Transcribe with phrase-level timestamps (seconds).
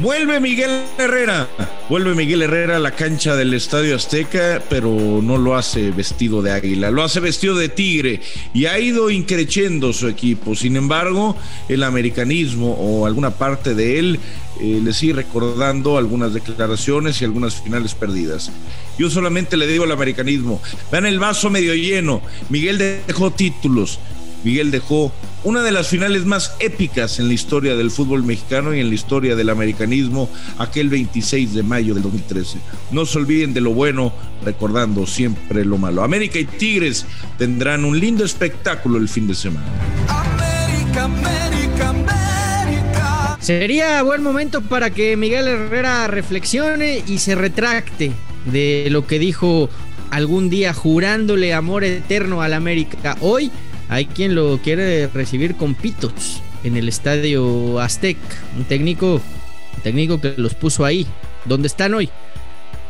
[0.00, 1.46] Vuelve Miguel Herrera.
[1.90, 6.52] Vuelve Miguel Herrera a la cancha del Estadio Azteca, pero no lo hace vestido de
[6.52, 8.20] águila, lo hace vestido de tigre
[8.54, 10.54] y ha ido increciendo su equipo.
[10.54, 11.36] Sin embargo,
[11.68, 14.20] el americanismo o alguna parte de él
[14.60, 18.50] eh, le sigue recordando algunas declaraciones y algunas finales perdidas.
[18.98, 22.22] Yo solamente le digo al americanismo, vean el vaso medio lleno.
[22.48, 23.98] Miguel dejó títulos,
[24.44, 25.12] Miguel dejó
[25.44, 28.94] una de las finales más épicas en la historia del fútbol mexicano y en la
[28.94, 30.28] historia del americanismo,
[30.58, 32.58] aquel 26 de mayo del 2013.
[32.90, 34.12] No se olviden de lo bueno,
[34.44, 36.02] recordando siempre lo malo.
[36.02, 37.06] América y Tigres
[37.38, 39.66] tendrán un lindo espectáculo el fin de semana.
[40.08, 43.38] América, América, América.
[43.40, 48.12] Sería buen momento para que Miguel Herrera reflexione y se retracte
[48.46, 49.70] de lo que dijo
[50.10, 53.16] algún día jurándole amor eterno al América.
[53.20, 53.50] Hoy
[53.90, 58.16] hay quien lo quiere recibir con pitos en el estadio Aztec.
[58.56, 61.08] Un técnico, un técnico que los puso ahí,
[61.44, 62.08] donde están hoy.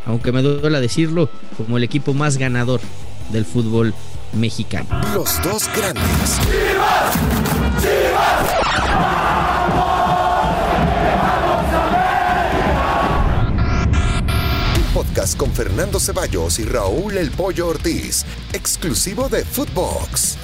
[0.05, 2.83] Aunque me duela decirlo, como el equipo más ganador
[3.31, 3.95] del fútbol
[4.35, 4.89] mexicano.
[5.15, 6.39] Los dos grandes.
[6.43, 7.15] ¡Chivas!
[7.81, 8.61] ¡Chivas!
[14.93, 20.37] podcast con Fernando Ceballos y Raúl El Pollo Ortiz, exclusivo de Footbox.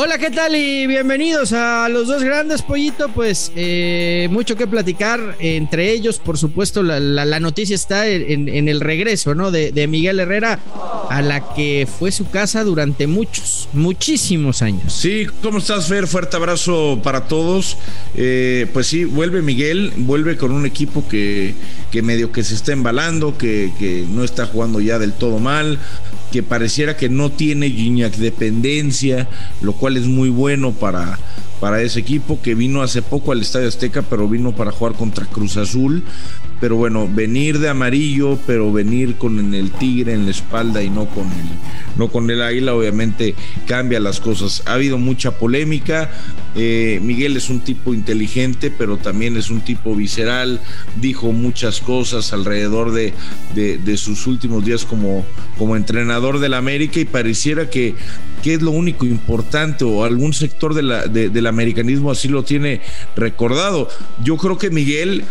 [0.00, 0.54] Hola, ¿qué tal?
[0.54, 3.08] Y bienvenidos a los dos grandes, Pollito.
[3.08, 6.20] Pues eh, mucho que platicar entre ellos.
[6.20, 9.50] Por supuesto, la, noticia está en, el regreso, ¿no?
[9.50, 10.60] De, Miguel Herrera
[11.08, 14.92] a la que fue su casa durante muchos, muchísimos años.
[14.92, 16.06] Sí, ¿cómo estás, Fer?
[16.06, 17.76] Fuerte abrazo para todos.
[18.14, 21.54] Eh, pues sí, vuelve Miguel, vuelve con un equipo que,
[21.90, 25.78] que medio que se está embalando, que, que no está jugando ya del todo mal
[26.30, 29.28] que pareciera que no tiene Gignac dependencia,
[29.62, 31.18] lo cual es muy bueno para,
[31.60, 35.26] para ese equipo que vino hace poco al Estadio Azteca, pero vino para jugar contra
[35.26, 36.04] Cruz Azul.
[36.60, 41.06] Pero bueno, venir de amarillo, pero venir con el tigre en la espalda y no
[41.06, 41.46] con el,
[41.96, 43.34] no con el águila, obviamente
[43.66, 44.62] cambia las cosas.
[44.66, 46.10] Ha habido mucha polémica.
[46.56, 50.60] Eh, Miguel es un tipo inteligente, pero también es un tipo visceral.
[51.00, 53.12] Dijo muchas cosas alrededor de,
[53.54, 55.24] de, sus últimos días como,
[55.58, 57.94] como entrenador del América y pareciera que,
[58.42, 62.80] que es lo único importante o algún sector del americanismo así lo tiene
[63.16, 63.88] recordado.
[64.24, 65.24] Yo creo que Miguel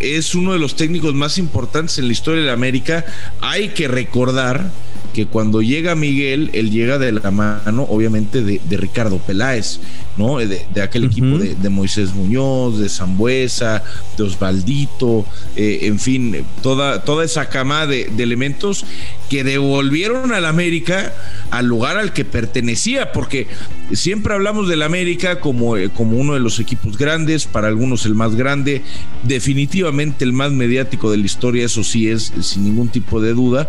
[0.00, 3.04] es uno de los técnicos más importantes en la historia de América.
[3.40, 4.70] Hay que recordar
[5.12, 9.80] que cuando llega Miguel, él llega de la mano, obviamente, de, Ricardo Peláez,
[10.16, 10.38] ¿no?
[10.38, 13.82] De, aquel equipo de, Moisés Muñoz, de Zambuesa,
[14.16, 15.26] de Osvaldito,
[15.56, 18.84] eh, en fin, toda, toda esa cama de, elementos
[19.28, 21.12] que devolvieron al América
[21.50, 23.46] al lugar al que pertenecía, porque
[23.92, 28.14] siempre hablamos del América como, eh, como uno de los equipos grandes, para algunos el
[28.14, 28.82] más grande,
[29.22, 33.68] definitivamente el más mediático de la historia, eso sí es sin ningún tipo de duda,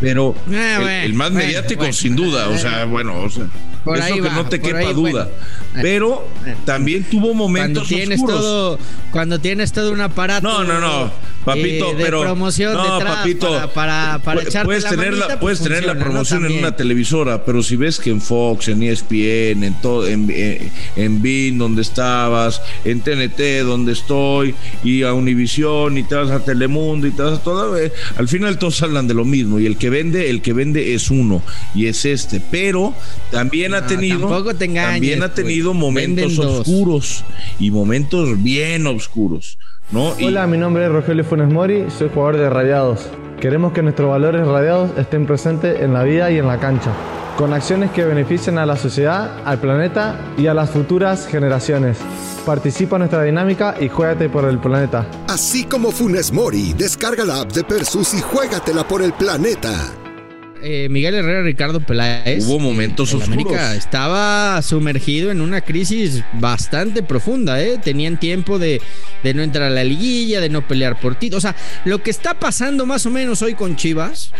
[0.00, 3.48] pero ah, el, más mediático sin duda, o sea, bueno, o sea,
[3.94, 5.28] eso que no te quepa duda.
[5.74, 6.26] Pero
[6.64, 8.78] también tuvo momentos cuando tienes todo
[9.10, 11.12] cuando tienes todo un aparato No, no, no.
[11.44, 15.94] Papito, de pero promoción no, papito, para, para, puedes tener la, pues puedes tener la
[15.94, 20.30] promoción en una televisora, pero si ves que en Fox, en ESPN, en todo en,
[20.30, 26.30] en, en BIN donde estabas, en TNT donde estoy y a Univisión y te vas
[26.30, 29.58] a Telemundo y te vas a todo, eh, al final todos hablan de lo mismo
[29.60, 31.42] y el que vende, el que vende es uno
[31.74, 32.94] y es este, pero
[33.30, 35.80] también ha tenido también ha tenido pues.
[35.80, 37.24] momentos oscuros
[37.58, 39.58] y momentos bien oscuros.
[39.90, 40.14] ¿No?
[40.22, 43.08] Hola, mi nombre es Rogelio Funes Mori, soy jugador de Radiados.
[43.40, 46.90] Queremos que nuestros valores radiados estén presentes en la vida y en la cancha,
[47.36, 51.98] con acciones que beneficien a la sociedad, al planeta y a las futuras generaciones.
[52.46, 55.06] Participa en nuestra dinámica y juégate por el planeta.
[55.28, 59.74] Así como Funes Mori, descarga la app de Persus y juégatela por el planeta.
[60.68, 62.44] Eh, Miguel Herrera, Ricardo Peláez.
[62.44, 63.28] Hubo momentos oscuros.
[63.28, 67.78] América estaba sumergido en una crisis bastante profunda, ¿eh?
[67.78, 68.82] Tenían tiempo de,
[69.22, 71.30] de no entrar a la liguilla, de no pelear por ti.
[71.32, 71.54] O sea,
[71.84, 74.32] lo que está pasando más o menos hoy con Chivas,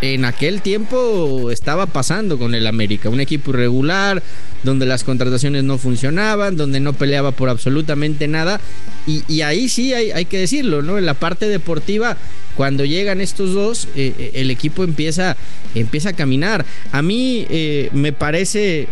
[0.00, 3.08] en aquel tiempo estaba pasando con el América.
[3.08, 4.22] Un equipo irregular,
[4.62, 8.60] donde las contrataciones no funcionaban, donde no peleaba por absolutamente nada.
[9.08, 10.98] Y, ahí sí hay, hay, que decirlo, ¿no?
[10.98, 12.16] En la parte deportiva,
[12.56, 15.36] cuando llegan estos dos, eh, eh, el equipo empieza,
[15.74, 16.64] empieza a caminar.
[16.92, 18.88] A mí eh, me parece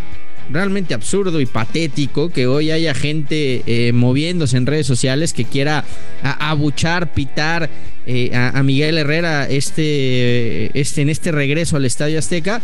[0.50, 5.84] realmente absurdo y patético que hoy haya gente eh, moviéndose en redes sociales que quiera
[6.22, 7.70] abuchar, pitar
[8.06, 12.60] eh, a, Miguel Herrera este, este, en este regreso al Estadio Azteca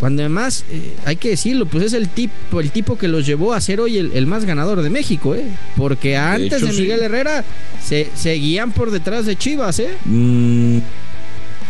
[0.00, 3.54] Cuando además, eh, hay que decirlo, pues es el tipo, el tipo que los llevó
[3.54, 5.46] a ser hoy el, más ganador de México, ¿eh?
[5.76, 7.44] Porque antes de, Miguel Herrera
[7.82, 9.96] se seguían por detrás de Chivas, ¿eh?
[10.04, 10.78] Mm,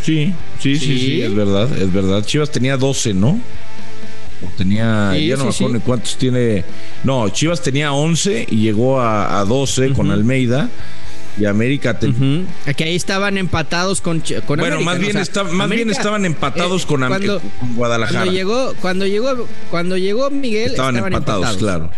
[0.02, 2.24] sí, sí, sí, sí, es verdad, es verdad.
[2.24, 3.40] Chivas tenía 12, ¿no?
[4.56, 6.64] tenía, ya no me acuerdo cuántos tiene.
[7.04, 10.68] No, Chivas tenía 11 y llegó a, 12 con Almeida
[11.38, 11.98] y América.
[12.66, 15.16] Aquí ahí estaban empatados con, con bueno, más, bien,
[15.52, 17.00] más bien estaban empatados eh, con,
[17.74, 18.20] Guadalajara.
[18.20, 21.90] Cuando llegó, cuando llegó, cuando llegó Miguel, estaban, empatados, claro.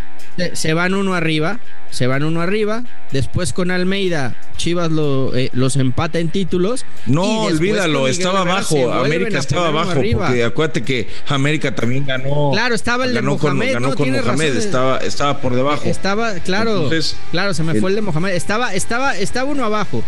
[0.52, 1.58] Se, van uno arriba,
[1.90, 2.84] se van uno arriba.
[3.10, 6.84] Después con Almeida, Chivas lo, eh, los empata en títulos.
[7.06, 8.92] No, olvídalo, estaba abajo.
[8.92, 9.94] América estaba abajo.
[9.94, 12.50] Porque acuérdate que América también ganó.
[12.52, 13.72] Claro, estaba el de Mohamed.
[13.72, 15.88] ganó con Mohamed, estaba, estaba por debajo.
[15.88, 16.88] Estaba, claro,
[17.32, 18.34] claro, se me fue el de Mohamed.
[18.34, 20.02] Estaba, estaba, estaba uno abajo.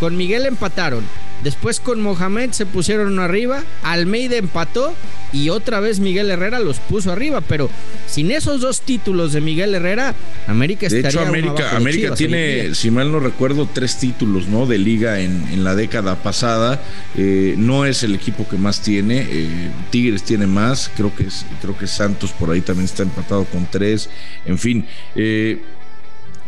[0.00, 1.04] Con Miguel empataron.
[1.44, 3.62] Después con Mohamed se pusieron uno arriba.
[3.82, 4.94] Almeida empató
[5.32, 7.68] y otra vez Miguel Herrera los puso arriba, pero
[8.06, 10.14] sin esos dos títulos de Miguel Herrera,
[10.46, 14.66] América estaría De hecho, América, América tiene, si mal no recuerdo, tres títulos ¿no?
[14.66, 16.80] de liga en, la década pasada.
[17.16, 19.26] Eh, no es el equipo que más tiene.
[19.28, 20.90] Eh, Tigres tiene más.
[20.96, 24.08] Creo que, es, creo que Santos por ahí también está empatado con tres.
[24.46, 24.86] En fin.
[25.16, 25.60] Eh,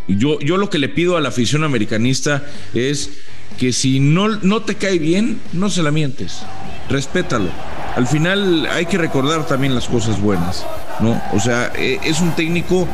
[0.09, 3.11] yo, yo lo que le pido a la afición americanista es
[3.59, 6.43] que si no, no te cae bien, no se la mientes.
[6.89, 7.51] Respétalo
[7.95, 10.67] al final hay que recordar también las cosas buenas,
[11.01, 11.21] ¿no?
[11.33, 12.89] O sea, e, es un técnico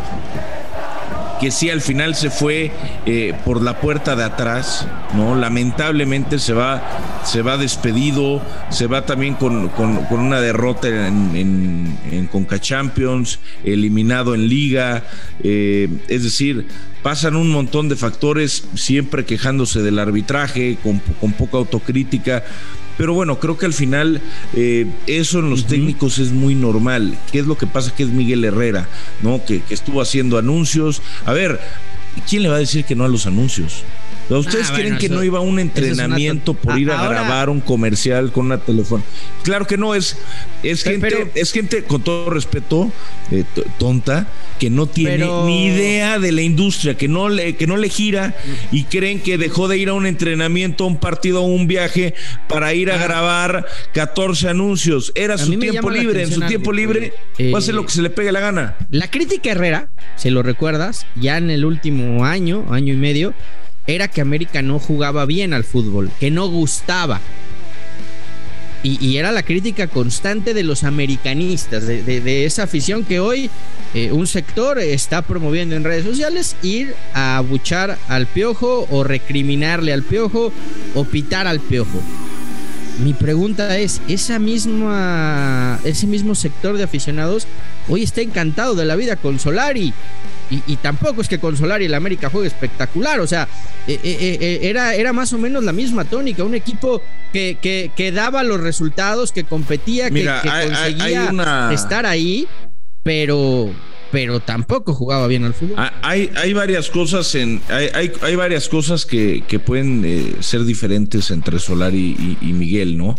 [1.41, 2.71] que sí al final se fue
[3.07, 5.35] eh, por la puerta de atrás, ¿no?
[5.35, 6.83] Lamentablemente se va,
[7.25, 9.71] se va despedido, se va también con,
[10.11, 15.03] una derrota en, en, Conca Champions, eliminado en Liga,
[15.43, 16.67] eh, es decir,
[17.03, 22.45] pasan un montón de factores siempre quejándose del arbitraje, con, con poca autocrítica.
[22.99, 24.21] Pero bueno, creo que al final
[24.55, 27.17] eh, eso en los técnicos es muy normal.
[27.33, 27.95] ¿Qué es lo que pasa?
[27.95, 28.89] Que es Miguel Herrera,
[29.23, 29.43] ¿no?
[29.45, 31.01] Que, que estuvo haciendo anuncios.
[31.25, 31.61] A ver,
[32.29, 33.85] ¿quién le va a decir que no a los anuncios?
[34.39, 38.31] ¿Ustedes ah, creen que no iba a un entrenamiento por ir a grabar un comercial
[38.31, 39.03] con una teléfono?
[39.43, 40.17] Claro que no, es,
[40.63, 42.93] es, gente, es gente, con todo respeto,
[43.31, 43.45] eh,
[43.79, 44.29] tonta,
[44.59, 48.37] que no tiene ni idea de la industria, que no, le, que no le gira
[48.71, 52.15] y creen que dejó de ir a un entrenamiento, a un partido, a un viaje
[52.49, 53.05] para ir a ah.
[53.05, 55.13] grabar 14 anuncios.
[55.15, 57.15] Era su tiempo libre, en su tiempo libre
[57.53, 58.77] va a hacer lo que se le pegue la gana.
[58.91, 63.35] La crítica Herrera, si lo recuerdas, ya en el último año, año y medio,
[63.87, 67.21] era que América no jugaba bien al fútbol, que no gustaba.
[68.83, 73.51] Y, era la crítica constante de los americanistas, de, esa afición que hoy
[73.93, 79.93] eh, un sector está promoviendo en redes sociales, ir a abuchar al piojo o recriminarle
[79.93, 80.51] al piojo
[80.95, 82.01] o pitar al piojo.
[83.05, 84.91] Mi pregunta es, ese mismo
[86.35, 87.47] sector de aficionados
[87.89, 89.93] hoy está encantado de la vida con Solari.
[90.51, 93.21] Y, tampoco es que con Solari el América juegue espectacular.
[93.21, 93.47] O sea,
[93.87, 96.43] eh, eh, eh, era, era más o menos la misma tónica.
[96.43, 97.01] Un equipo
[97.33, 97.59] que,
[97.97, 101.31] que, daba los resultados, que competía, que, conseguía
[101.73, 102.49] estar ahí,
[103.05, 103.71] pero,
[104.11, 105.77] pero tampoco jugaba bien al fútbol.
[105.79, 111.59] Ah, hay, hay varias cosas en, hay, hay, varias cosas que, pueden ser diferentes entre
[111.59, 113.15] Solari y, Miguel, ¿no?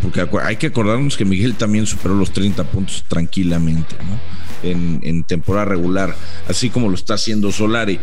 [0.00, 4.42] porque hay que acordarnos que Miguel también superó los 30 puntos tranquilamente, ¿no?
[4.62, 6.14] en, temporada regular,
[6.48, 7.98] así como lo está haciendo Solari.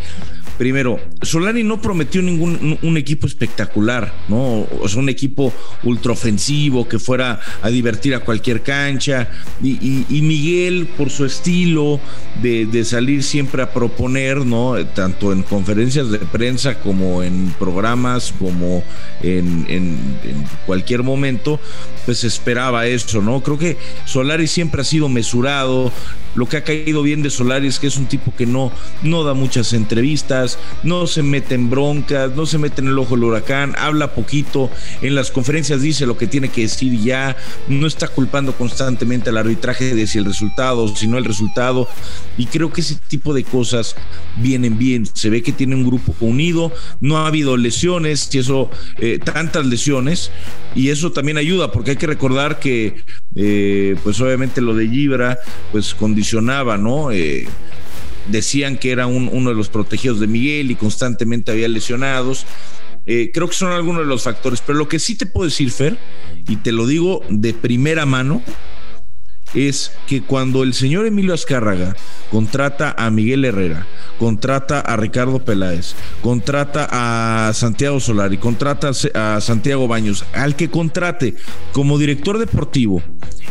[0.59, 4.67] Primero, Solari no prometió ningún un equipo espectacular, ¿no?
[4.81, 9.29] O sea, un equipo ultraofensivo que fuera a divertir a cualquier cancha.
[9.63, 12.01] Y, Miguel, por su estilo
[12.41, 14.75] de, salir siempre a proponer, ¿no?
[14.87, 18.83] Tanto en conferencias de prensa como en programas, como
[19.23, 19.97] en, en
[20.65, 21.57] cualquier momento,
[22.05, 23.41] pues esperaba eso, ¿no?
[23.43, 25.93] Creo que Solari siempre ha sido mesurado,
[26.39, 28.71] lo que ha caído bien de Solari es que es un tipo que no,
[29.03, 33.15] no da muchas entrevistas, no se mete en broncas, no se mete en el ojo
[33.15, 34.69] del huracán, habla poquito,
[35.01, 37.35] en las conferencias dice lo que tiene que decir ya,
[37.67, 41.89] no está culpando constantemente al arbitraje de si el resultado, si no el resultado.
[42.37, 43.97] Y creo que ese tipo de cosas
[44.37, 45.05] vienen bien.
[45.13, 48.69] Se ve que tiene un grupo unido, no ha habido lesiones, y eso,
[48.99, 50.31] eh, tantas lesiones,
[50.73, 53.03] y eso también ayuda, porque hay que recordar que,
[53.35, 55.37] eh, pues obviamente lo de Gibra,
[55.73, 57.11] pues con ¿no?
[57.11, 57.47] Eh,
[58.27, 62.45] decían que era uno de los protegidos de Miguel y constantemente había lesionados.
[63.05, 65.71] Eh, creo que son algunos de los factores, pero lo que sí te puedo decir,
[65.71, 65.97] Fer,
[66.47, 68.43] y te lo digo de primera mano,
[69.53, 71.95] es que cuando el señor Emilio Azcárraga
[72.29, 73.87] contrata a Miguel Herrera,
[74.19, 81.35] contrata a Ricardo Peláez, contrata a Santiago Solari, contrata a Santiago Baños, al que contrate
[81.71, 83.01] como director deportivo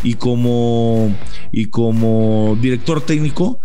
[0.02, 1.16] y como,
[1.52, 3.60] y como director técnico,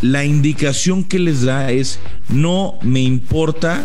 [0.00, 1.98] la indicación que les da es
[2.28, 3.84] no me importa,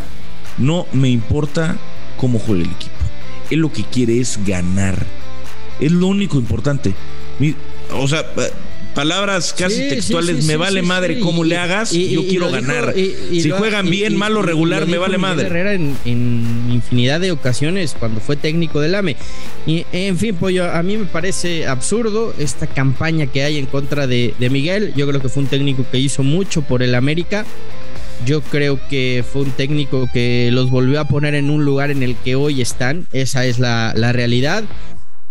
[0.58, 1.78] no me importa
[2.18, 2.96] cómo juega el equipo.
[3.50, 5.06] Él lo que quiere es ganar.
[5.80, 6.94] Es lo único importante.
[7.94, 8.26] O sea,
[8.98, 12.96] palabras casi textuales, me vale madre cómo le hagas, yo quiero ganar.
[12.96, 15.46] si juegan bien, malo, regular, me vale madre.
[15.46, 19.16] Herrera en, en, infinidad de ocasiones cuando fue técnico del AME.
[19.68, 24.08] Y en fin, Pollo, a mí me parece absurdo esta campaña que hay en contra
[24.08, 24.94] de, de Miguel.
[24.96, 27.46] Yo creo que fue un técnico que hizo mucho por el América.
[28.26, 32.02] Yo creo que fue un técnico que los volvió a poner en un lugar en
[32.02, 33.06] el que hoy están.
[33.12, 34.64] Esa es la, la realidad.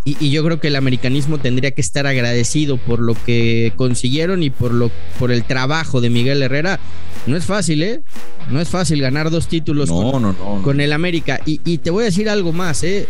[0.07, 4.49] Y, yo creo que el americanismo tendría que estar agradecido por lo que consiguieron y
[4.49, 6.79] por, lo, por el trabajo de Miguel Herrera.
[7.25, 8.03] No es fácil, ¿eh?
[8.49, 10.33] No es fácil ganar dos títulos con,
[10.63, 11.41] con, el América.
[11.45, 13.05] Y, y, te voy a decir algo más, ¿eh?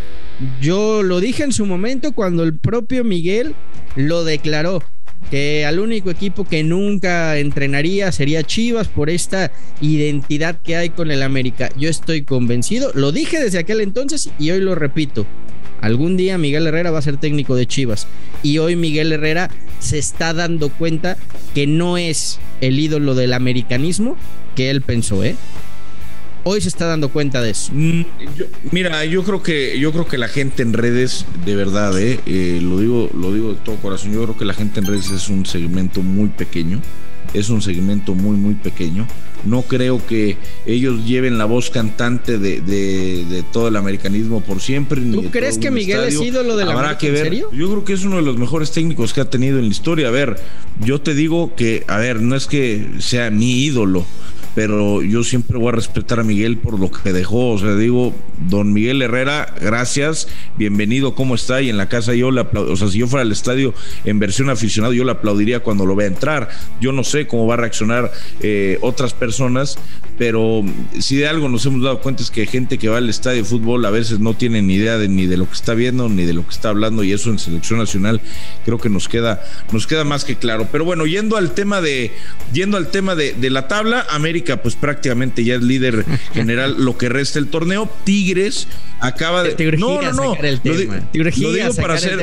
[0.60, 3.54] Yo lo dije en su momento cuando el propio Miguel
[3.96, 4.82] lo declaró
[5.30, 9.52] que al único equipo que nunca entrenaría sería Chivas por esta
[9.82, 11.70] identidad que hay con el América.
[11.78, 15.28] Yo estoy convencido, lo dije desde aquel entonces y hoy lo repito.
[15.82, 18.08] Algún día Miguel Herrera va a ser técnico de Chivas.
[18.44, 21.18] Y hoy Miguel Herrera se está dando cuenta
[21.54, 24.18] que no es el ídolo del americanismo
[24.56, 25.36] que él pensó, ¿eh?
[26.44, 27.72] Hoy se está dando cuenta de eso.
[27.74, 28.06] Mm,
[28.72, 32.20] mira, yo creo que yo creo que la gente en redes, de verdad, ¿eh?
[32.26, 32.60] ¿eh?
[32.62, 34.14] lo digo, lo digo de todo corazón.
[34.14, 36.82] Yo creo que la gente en redes es un segmento muy pequeño
[37.40, 39.08] es un segmento muy, muy pequeño.
[39.46, 45.02] No creo que ellos lleven la voz cantante de, todo el americanismo por siempre.
[45.02, 47.34] ¿Tú crees que Miguel es ídolo de la Habrá que ver.
[47.34, 50.08] Yo creo que es uno de los mejores técnicos que ha tenido en la historia.
[50.08, 50.38] A ver,
[50.82, 54.06] yo te digo que, a ver, no es que sea mi ídolo,
[54.58, 57.52] pero yo siempre voy a respetar a Miguel por lo que dejó.
[57.52, 58.16] O sea, digo,
[58.50, 61.62] don Miguel Herrera, gracias, bienvenido, ¿cómo está?
[61.62, 62.74] Y en la casa yo le aplaudo.
[62.74, 65.96] O sea, si yo fuera al estadio en versión aficionado, yo le aplaudiría cuando lo
[65.96, 66.50] vea entrar.
[66.82, 68.12] Yo no sé cómo va a reaccionar
[68.42, 69.78] eh, otras personas,
[70.18, 70.64] pero
[70.98, 73.48] si de algo nos hemos dado cuenta es que gente que va al estadio de
[73.48, 76.26] fútbol a veces no tiene ni idea de, ni de lo que está viendo, ni
[76.26, 78.22] de lo que está hablando, y eso en selección nacional
[78.66, 80.68] creo que nos queda, nos queda más que claro.
[80.72, 82.12] Pero bueno, yendo al tema de,
[82.54, 86.98] yendo al tema de, de la tabla, América pues prácticamente ya es líder general lo
[86.98, 87.90] que resta el torneo.
[88.06, 88.68] Tigres
[89.00, 89.78] acaba de.
[89.78, 90.36] no, no, no.
[90.36, 91.02] El tema.
[91.14, 92.18] Lo, digo para hacer.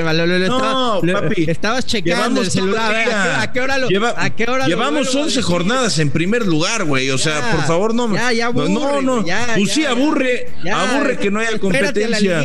[0.48, 1.44] no, papi.
[1.48, 3.40] Estabas checando el celular.
[3.40, 3.88] ¿A qué hora lo.?
[4.16, 7.10] ¿A qué hora llevamos 11 jornadas en primer lugar, güey.
[7.10, 8.12] O sea, por favor, no.
[8.14, 9.24] Ya, ya aburre, no, no.
[9.56, 10.48] pues sí, aburre.
[10.72, 12.40] aburre que no haya competencia.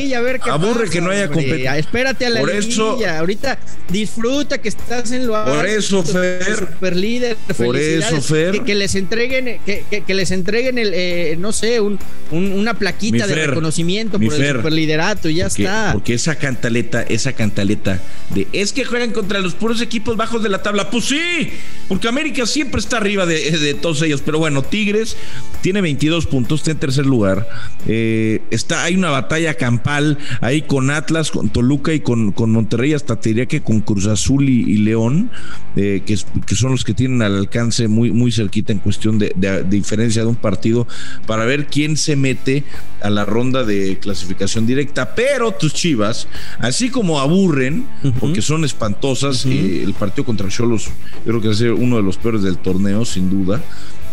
[0.51, 1.77] aburre que no haya competencia.
[1.77, 3.59] Espérate a la por Eso, Ahorita
[3.89, 5.43] disfruta que estás en lo.
[5.45, 6.57] Por eso, Fer.
[6.57, 7.37] Super líder.
[7.57, 8.63] Por eso, Fer.
[8.63, 9.59] Que, les entreguen,
[9.89, 11.99] que, que, les entreguen el, eh, no sé, un,
[12.31, 15.91] una plaquita de reconocimiento por el superliderato y ya está.
[15.93, 18.01] Porque esa cantaleta, esa cantaleta
[18.33, 20.89] de es que juegan contra los puros equipos bajos de la tabla.
[20.89, 21.49] Pues sí,
[21.87, 24.21] porque América siempre está arriba de, todos ellos.
[24.25, 25.15] Pero bueno, Tigres
[25.61, 27.47] tiene 22 puntos, está en tercer lugar.
[27.87, 32.93] Eh, está, hay una batalla campal ahí con Atlas, con Toluca y con, con Monterrey,
[32.93, 35.29] hasta te diría que con Cruz Azul y, León,
[35.75, 39.33] eh, que, que, son los que tienen al alcance muy, muy cerquita en cuestión de,
[39.35, 40.87] de diferencia de un partido
[41.25, 42.63] para ver quién se mete
[43.01, 45.15] a la ronda de clasificación directa.
[45.15, 46.27] Pero tus chivas,
[46.59, 47.85] así como aburren,
[48.19, 50.91] porque son espantosas, eh, el partido contra Cholos, yo
[51.23, 53.61] creo que va a ser uno de los peores del torneo, sin duda.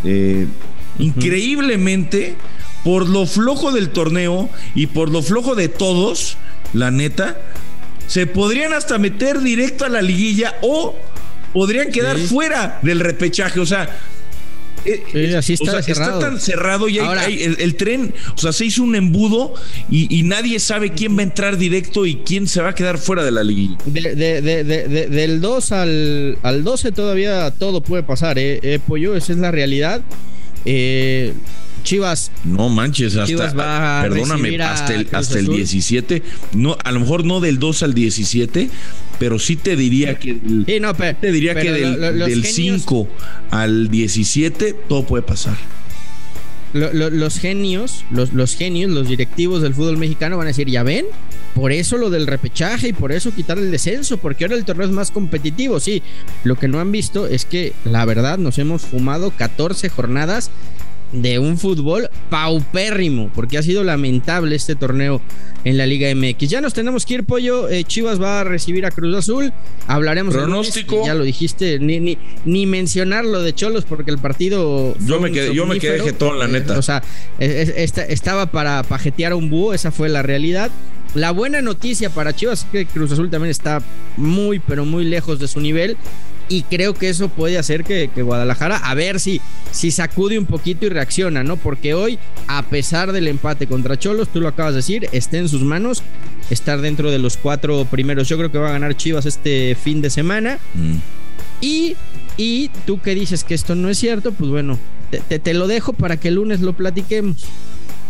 [0.05, 0.47] Eh,
[0.99, 2.37] increíblemente,
[2.85, 6.37] por lo flojo del torneo y por lo flojo de todos,
[6.73, 7.38] la neta,
[8.07, 10.95] se podrían hasta meter directo a la liguilla o
[11.52, 13.61] podrían quedar fuera del repechaje.
[13.61, 13.99] O sea,
[14.87, 18.95] eh, así está, está tan cerrado y hay, el, tren, o sea, se hizo un
[18.95, 19.55] embudo
[19.90, 23.25] y, nadie sabe quién va a entrar directo y quién se va a quedar fuera
[23.25, 23.76] de la liguilla.
[23.87, 28.61] del 2 al, al 12 todavía todo puede pasar, ¿eh?
[28.62, 30.02] eh Pollo, esa es la realidad.
[30.64, 31.33] Eh,
[31.87, 32.33] Chivas.
[32.45, 37.61] No manches, hasta, perdóname, hasta el, hasta el 17, no, a lo mejor no del
[37.61, 38.69] 2 al 17,
[39.21, 43.09] pero sí te diría que te diría que del, 5
[43.52, 45.57] al 17 todo puede pasar.
[46.73, 51.07] los genios, los, los genios, los directivos del fútbol mexicano van a decir, ya ven,
[51.55, 54.87] por eso lo del repechaje y por eso quitar el descenso, porque ahora el torneo
[54.87, 55.78] es más competitivo.
[55.78, 56.02] Sí,
[56.43, 60.50] lo que no han visto es que la verdad nos hemos fumado 14 jornadas
[61.13, 65.21] de un fútbol paupérrimo, porque ha sido lamentable este torneo
[65.65, 66.49] en la Liga MX.
[66.49, 67.69] Ya nos tenemos que ir, Pollo.
[67.69, 69.53] Eh, Chivas va a recibir a Cruz Azul.
[69.87, 71.05] Hablaremos pronóstico.
[71.05, 74.95] ya lo dijiste, ni, ni, ni, mencionar lo de Cholos, porque el partido.
[75.01, 76.79] Yo me quedé, yo me quedé jetón, la neta.
[76.79, 77.03] o sea,
[77.39, 80.71] estaba para pajetear a un búho, esa fue la realidad.
[81.15, 83.83] La buena noticia para Chivas es que Cruz Azul también está
[84.17, 85.97] muy, pero muy lejos de su nivel
[86.49, 89.41] y creo que eso puede hacer que, Guadalajara, a ver si,
[89.73, 91.57] si sacude un poquito y reacciona, ¿no?
[91.57, 95.49] Porque hoy, a pesar del empate contra Cholos, tú lo acabas de decir, está en
[95.49, 96.03] sus manos
[96.50, 98.29] estar dentro de los cuatro primeros.
[98.29, 100.59] Yo creo que va a ganar Chivas este fin de semana.
[100.75, 100.97] Mm.
[101.61, 101.97] Y,
[102.37, 104.79] y tú que dices que esto no es cierto, pues bueno,
[105.11, 107.45] te, te, lo dejo para que el lunes lo platiquemos.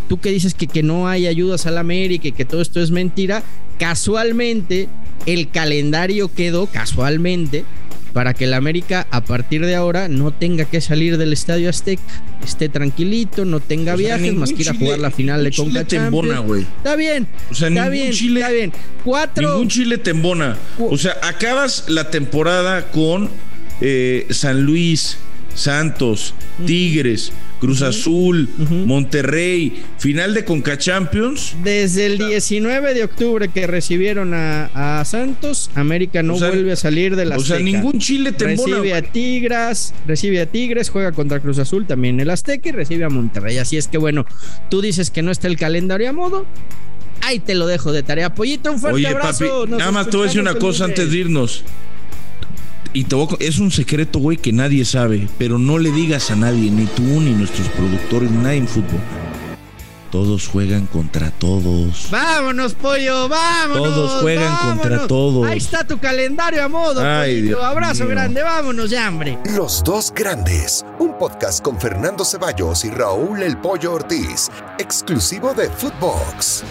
[0.09, 2.90] Tú que dices que, que no hay ayudas al América y que todo esto es
[2.90, 3.43] mentira,
[3.78, 4.88] casualmente
[5.26, 7.64] el calendario quedó, casualmente,
[8.16, 12.00] para que el América a partir de ahora no tenga que salir del Estadio Azteca,
[12.42, 15.85] esté tranquilito, no tenga viajes, más que ir a jugar la final de Conca
[16.40, 16.62] güey.
[16.62, 18.73] Está bien, o sea, está bien, Chile, está bien.
[19.04, 19.50] Cuatro.
[19.50, 20.56] Ningún Chile te embona.
[20.78, 23.28] O sea, acabas la temporada con
[23.82, 25.18] eh, San Luis,
[25.54, 26.32] Santos,
[26.64, 28.48] Tigres, Cruz Azul,
[28.86, 31.54] Monterrey, final de Conca Champions.
[31.62, 37.25] Desde el 19 de octubre que recibieron a, Santos, América no vuelve a salir de
[37.25, 41.58] la O sea, ningún Chile te Recibe a Tigres, recibe a Tigres, juega contra Cruz
[41.58, 43.58] Azul también el Azteca y recibe a Monterrey.
[43.58, 44.26] Así es que bueno,
[44.70, 46.46] tú dices que no está el calendario a modo.
[47.22, 48.34] Ahí te lo dejo de tarea.
[48.34, 49.64] Pollito, un fuerte abrazo.
[49.64, 51.64] Papi, nada más te voy a decir una cosa antes de irnos.
[52.93, 56.71] Y te es un secreto, güey, que nadie sabe, pero no le digas a nadie,
[56.71, 59.00] ni tú, ni nuestros productores, ni nadie en fútbol.
[60.11, 62.09] Todos juegan contra todos.
[62.11, 63.83] Vámonos, pollo, vámonos.
[63.83, 65.47] Todos juegan contra todos.
[65.47, 67.02] Ahí está tu calendario a modo.
[67.05, 69.38] Ay, Dios Abrazo grande, vámonos ya, hombre.
[69.55, 70.85] Los dos grandes.
[70.99, 76.64] Un podcast con Fernando Ceballos y Raúl El Pollo Ortiz, exclusivo de Footbox.